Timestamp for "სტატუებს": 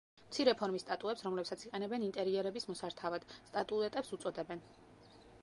0.85-1.21